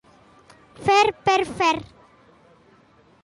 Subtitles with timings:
[0.85, 1.69] Fer per fer.